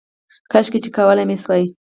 [0.51, 1.65] کاشکې چې کولی مې شوای